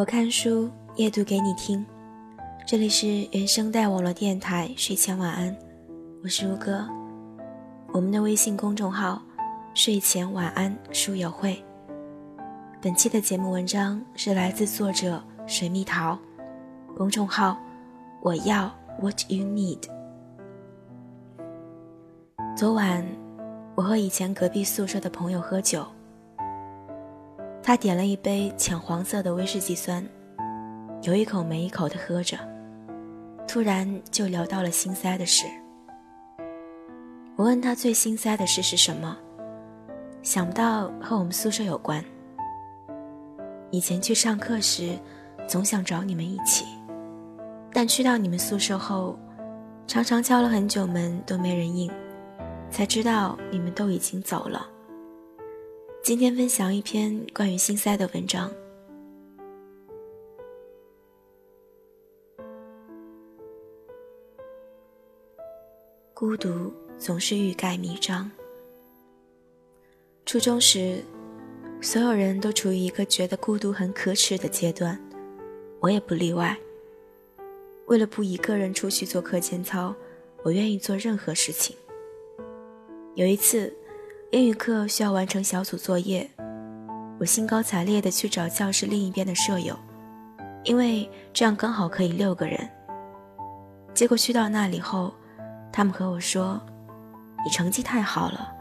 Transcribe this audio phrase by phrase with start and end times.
[0.00, 1.84] 我看书，夜读给你听。
[2.66, 5.54] 这里是原声带网络电台睡前晚安，
[6.24, 6.88] 我是如歌。
[7.92, 9.20] 我们的微信公众号
[9.76, 11.62] “睡前晚安书友会”。
[12.80, 16.18] 本期的节目文章是来自作者水蜜桃，
[16.96, 17.58] 公众号
[18.24, 19.82] “我要 What You Need”。
[22.56, 23.06] 昨晚，
[23.74, 25.84] 我和以前隔壁宿舍的朋友喝酒。
[27.62, 30.04] 他点了一杯浅黄色的威士忌酸，
[31.02, 32.38] 有一口没一口的喝着，
[33.46, 35.46] 突然就聊到了心塞的事。
[37.36, 39.16] 我问他最心塞的事是什么，
[40.22, 42.02] 想不到和我们宿舍有关。
[43.70, 44.98] 以前去上课时，
[45.46, 46.64] 总想找你们一起，
[47.72, 49.18] 但去到你们宿舍后，
[49.86, 51.90] 常常敲了很久门都没人应，
[52.70, 54.66] 才知道你们都已经走了。
[56.10, 58.50] 今天分享一篇关于心塞的文章。
[66.12, 68.28] 孤独总是欲盖弥彰。
[70.26, 71.00] 初中时，
[71.80, 75.00] 所有人都处于一个觉得孤独很可耻的阶段，
[75.78, 76.58] 我也不例外。
[77.86, 79.94] 为了不一个人出去做课间操，
[80.42, 81.76] 我愿意做任何事情。
[83.14, 83.72] 有一次。
[84.32, 86.30] 英语课需要完成小组作业，
[87.18, 89.76] 我兴高采烈地去找教室另一边的舍友，
[90.62, 92.56] 因为这样刚好可以六个人。
[93.92, 95.12] 结果去到那里后，
[95.72, 96.60] 他们和我说
[97.44, 98.54] ：“你成绩太好了，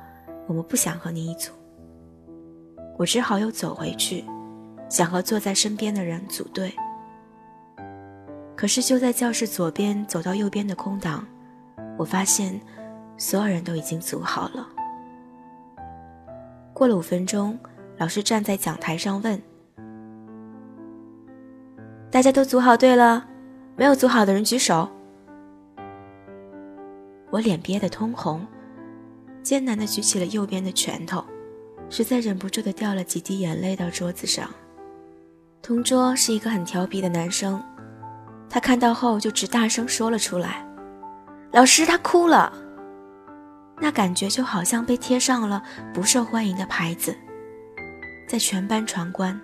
[0.47, 1.51] 我们不想和你一组。”
[2.97, 4.25] 我只好又走回去，
[4.89, 6.73] 想和坐在身边的人组队。
[8.55, 11.23] 可是就在教室左边走到右边的空档，
[11.95, 12.59] 我发现
[13.19, 14.67] 所有人都已经组好了。
[16.79, 17.59] 过了五分钟，
[17.97, 19.41] 老师站在讲台上问
[22.09, 23.27] ：“大家都组好队了？
[23.75, 24.87] 没有组好的人举手。”
[27.31, 28.47] 我脸憋得通红，
[29.43, 31.21] 艰难地举起了右边的拳头，
[31.89, 34.49] 实在忍不住地掉了几滴眼泪到桌子上。
[35.61, 37.61] 同桌是一个很调皮的男生，
[38.49, 40.65] 他看到后就直大声说了出来
[41.51, 42.53] ：“老师，他哭了。”
[43.81, 45.63] 那感觉就好像被贴上了
[45.93, 47.15] 不受欢迎的牌子，
[48.27, 49.39] 在全班传关。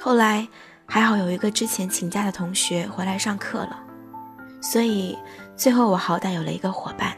[0.00, 0.48] 后来
[0.86, 3.80] 还好有一个之前请假的同学回来上课了，
[4.60, 5.16] 所以
[5.56, 7.16] 最后我好歹有了一个伙伴。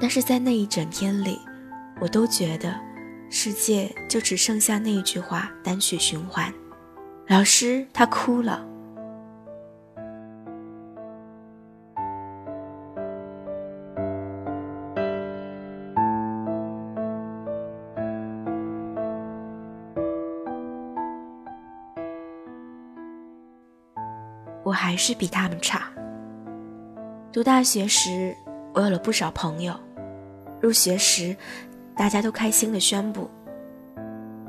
[0.00, 1.40] 但是在那一整天里，
[2.00, 2.72] 我都觉得
[3.30, 6.52] 世界就只剩下那一句话单曲循环：
[7.26, 8.64] 老师他哭了。
[24.98, 25.88] 是比他们差。
[27.32, 28.34] 读大学时，
[28.74, 29.74] 我有了不少朋友；
[30.60, 31.36] 入学时，
[31.94, 33.30] 大家都开心的宣布，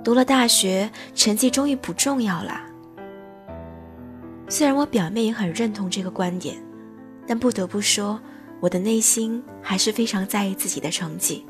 [0.04, 2.66] 读了大学，成绩终于不重要啦。
[4.48, 6.56] 虽然我表面也很认同这个观点，
[7.28, 8.20] 但不得不说，
[8.60, 11.46] 我的内心还是非常在意自己的成绩，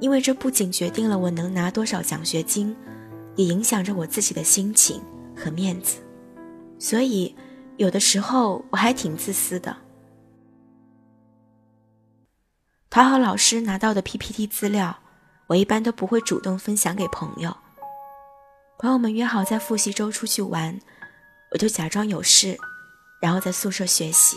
[0.00, 2.76] 因为这不仅决定了我能拿多少奖学金，
[3.36, 5.00] 也影响着我自己的心情
[5.34, 5.98] 和面子，
[6.78, 7.34] 所以。
[7.78, 9.76] 有的时候我还挺自私的，
[12.90, 14.98] 讨好老师拿到的 PPT 资料，
[15.46, 17.56] 我一般都不会主动分享给朋友。
[18.80, 20.76] 朋友们约好在复习周出去玩，
[21.52, 22.58] 我就假装有事，
[23.22, 24.36] 然后在宿舍学习。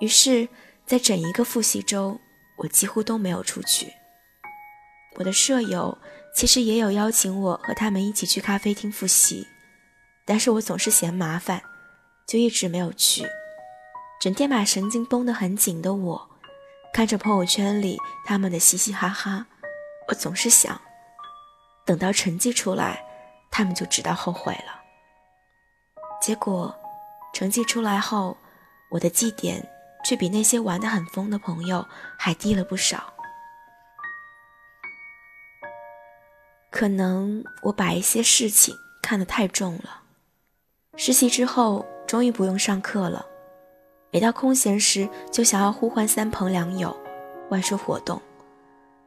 [0.00, 0.48] 于是，
[0.86, 2.18] 在整一个复习周，
[2.56, 3.92] 我几乎都没有出去。
[5.16, 5.98] 我的舍友
[6.34, 9.46] 其实也有邀请我和他们一起去咖啡厅复习。
[10.24, 11.62] 但是我总是嫌麻烦，
[12.26, 13.26] 就一直没有去。
[14.20, 16.30] 整天把神经绷得很紧的我，
[16.92, 19.46] 看着朋友圈里他们的嘻嘻哈哈，
[20.08, 20.80] 我总是想，
[21.86, 23.02] 等到成绩出来，
[23.50, 24.80] 他们就知道后悔了。
[26.20, 26.74] 结果，
[27.32, 28.36] 成绩出来后，
[28.90, 29.66] 我的绩点
[30.04, 31.88] 却比那些玩得很疯的朋友
[32.18, 33.14] 还低了不少。
[36.70, 39.99] 可能我把一些事情看得太重了。
[41.02, 43.24] 实习之后，终于不用上课了。
[44.10, 46.94] 每到空闲时，就想要呼唤三朋两友，
[47.48, 48.20] 外出活动，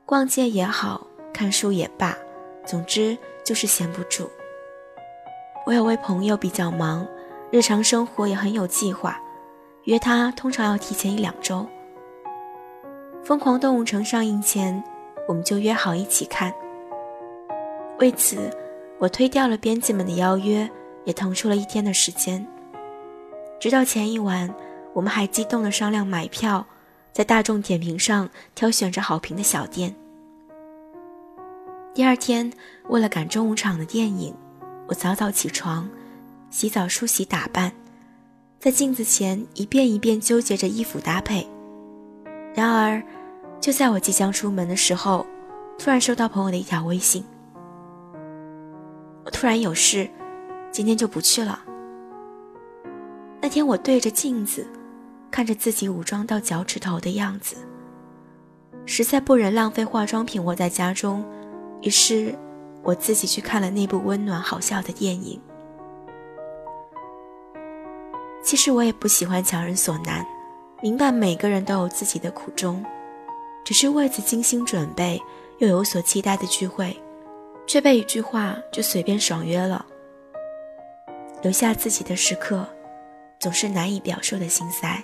[0.03, 2.17] 逛街也好看书也罢，
[2.65, 4.27] 总之就是闲不住。
[5.67, 7.05] 我有位朋友比较忙，
[7.51, 9.21] 日常生活也很有计划，
[9.83, 11.57] 约他通常要提前一两周。
[13.23, 14.83] 《疯狂动物城》上映前，
[15.27, 16.51] 我们就约好一起看。
[17.99, 18.49] 为此。
[18.99, 20.69] 我推掉了编辑们的邀约，
[21.05, 22.45] 也腾出了一天的时间。
[23.59, 24.53] 直到前一晚，
[24.93, 26.65] 我们还激动地商量买票，
[27.11, 29.95] 在大众点评上挑选着好评的小店。
[31.93, 32.51] 第二天，
[32.89, 34.33] 为了赶中午场的电影，
[34.87, 35.87] 我早早起床，
[36.49, 37.71] 洗澡、梳洗、打扮，
[38.59, 41.47] 在镜子前一遍一遍纠结着衣服搭配。
[42.55, 43.01] 然而，
[43.61, 45.25] 就在我即将出门的时候，
[45.77, 47.23] 突然收到朋友的一条微信
[49.23, 50.09] ：“我突然有事，
[50.73, 51.63] 今天就不去了。”
[53.39, 54.67] 那天我对着镜子，
[55.29, 57.55] 看着自己武装到脚趾头的样子，
[58.85, 61.23] 实在不忍浪费化妆品窝在家中。
[61.81, 62.33] 于是，
[62.81, 65.39] 我自己去看了那部温暖好笑的电影。
[68.41, 70.25] 其实我也不喜欢强人所难，
[70.81, 72.83] 明白每个人都有自己的苦衷，
[73.63, 75.21] 只是为此精心准备
[75.59, 76.97] 又有所期待的聚会，
[77.67, 79.85] 却被一句话就随便爽约了。
[81.43, 82.67] 留下自己的时刻，
[83.39, 85.03] 总是难以表述的心塞。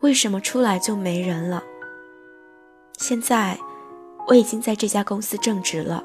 [0.00, 1.62] 为什么出来就没人了？
[2.98, 3.56] 现在。
[4.28, 6.02] 我已经在这家公司正职了，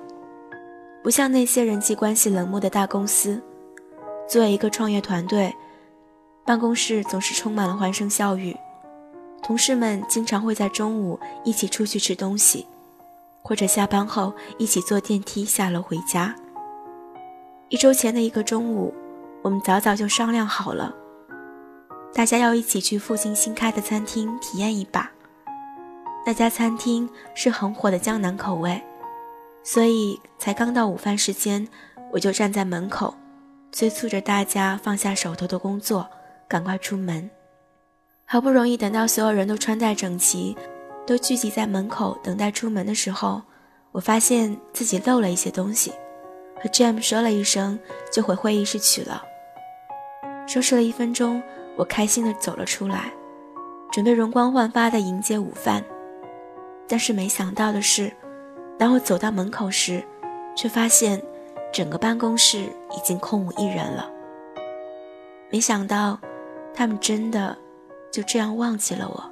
[1.04, 3.39] 不像那些人际关系冷漠的大公司。
[4.28, 5.54] 作为一个创业团队，
[6.44, 8.57] 办公室总是充满了欢声笑语，
[9.44, 12.66] 同事们经常会在中午一起出去吃东西，
[13.44, 16.36] 或者下班后一起坐电梯下楼回家。
[17.69, 18.94] 一周前的一个中午，
[19.42, 20.96] 我们早早就商量好了，
[22.14, 25.12] 大家要一起去附近新开的餐厅体验一把。
[26.25, 28.81] 那家餐厅是很火的江南口味，
[29.64, 31.68] 所以才刚到午饭时间，
[32.14, 33.14] 我就站在门口，
[33.74, 36.08] 催促着大家放下手头的工作，
[36.48, 37.30] 赶快出门。
[38.24, 40.56] 好不容易等到所有人都穿戴整齐，
[41.06, 43.42] 都聚集在门口等待出门的时候，
[43.92, 45.92] 我发现自己漏了一些东西，
[46.68, 47.80] 和 Jam 说了一声，
[48.12, 49.24] 就回会议室去了。
[50.46, 51.42] 收拾了一分钟，
[51.78, 53.14] 我开心地走了出来，
[53.90, 55.81] 准备容光焕发地迎接午饭。
[56.86, 58.12] 但是没想到的是，
[58.78, 60.04] 当我走到门口时，
[60.58, 61.22] 却发现
[61.72, 64.12] 整个办公室已经空无一人了。
[65.50, 66.20] 没想到，
[66.74, 67.58] 他们真的
[68.12, 69.24] 就这样忘记了我。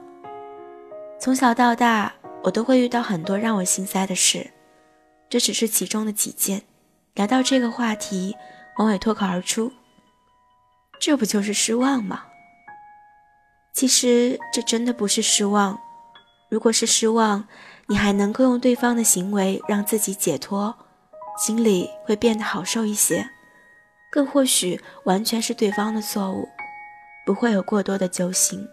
[1.19, 4.51] 从小到大，我都会遇到很多让我心塞的事，
[5.27, 6.61] 这只是其中的几件。
[7.15, 8.35] 聊到这个话题，
[8.77, 9.71] 王伟脱口而出
[10.99, 12.25] ：“这不就是失望吗？”
[13.73, 15.79] 其实，这真的不是失望。
[16.49, 17.47] 如果是失望，
[17.87, 20.75] 你还能够用对方的行为让自己解脱，
[21.37, 23.29] 心里会变得好受一些。
[24.11, 26.49] 更或许完全是对方的错误，
[27.25, 28.65] 不会有过多的揪心。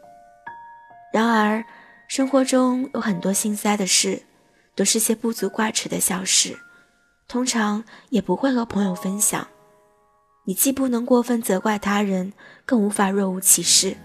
[1.13, 1.65] 然而，
[2.09, 4.25] 生活中有很多心塞的事，
[4.75, 6.59] 都是些不足挂齿的小事，
[7.29, 9.47] 通常也不会和朋友分享。
[10.45, 12.33] 你既不能过分责怪他人，
[12.67, 13.97] 更无法若无其事，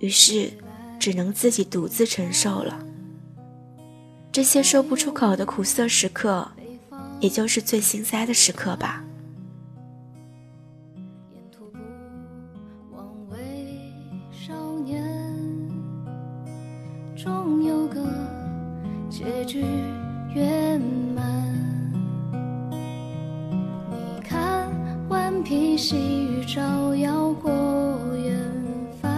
[0.00, 0.50] 于是
[0.98, 2.78] 只能自己独自承受了。
[4.32, 6.50] 这些说不出口的苦涩时刻，
[7.20, 9.04] 也就是最心塞的时刻吧。
[17.16, 18.00] 终有个
[19.10, 19.60] 结局
[20.34, 21.07] 圆满。
[25.48, 27.50] 披细雨照耀过
[28.22, 28.38] 远
[29.00, 29.10] 帆，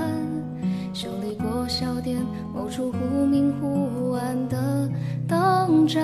[0.94, 4.88] 修理过小店某处忽明忽暗的。
[5.26, 6.00] 灯盏，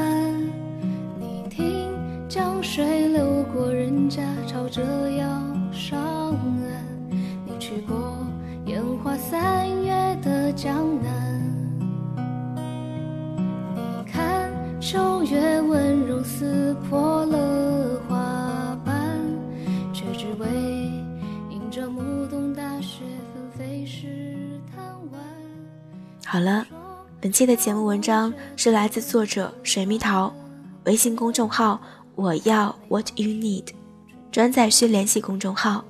[1.21, 1.93] 你听
[2.29, 5.29] 江水流过人家，朝着要
[5.71, 6.85] 上岸。
[7.47, 8.19] 你去过
[8.65, 11.41] 烟花三月的江南，
[13.77, 17.16] 你看秋月温柔撕破
[26.27, 26.67] 好了。
[27.19, 30.33] 本期的节目文章是来自作者水蜜桃，
[30.85, 31.81] 微信公众号
[32.15, 33.69] 我要 What You Need，
[34.31, 35.85] 转载需联系公众号。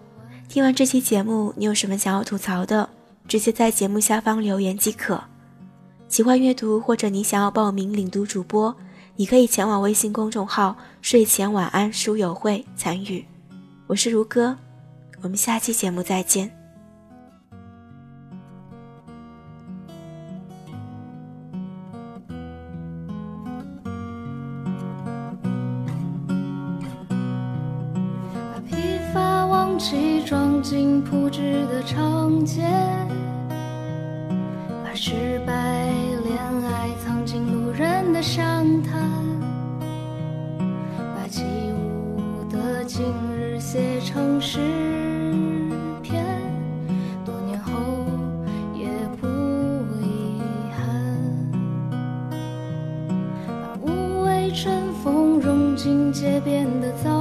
[0.49, 2.89] 听完这期节目，你有什么想要吐槽的，
[3.27, 5.21] 直接在节目下方留言即可。
[6.09, 8.75] 喜欢阅读或者你想要报名领读主播，
[9.17, 13.25] 你可以前往微信公众号睡前晚安书友会参与。
[13.89, 14.57] 我是如歌，
[15.23, 16.56] 我们下期节目再见。
[34.97, 35.53] 失败，
[36.25, 38.99] 恋爱藏进路人的伤谈，
[41.15, 43.05] 把起舞的今
[43.37, 44.59] 日写成诗
[46.03, 46.25] 篇，
[47.27, 47.73] 多年后
[48.75, 48.89] 也
[49.21, 49.27] 不
[50.03, 50.41] 遗
[50.75, 50.81] 憾。
[53.47, 57.16] 把无畏春风融进街边的草。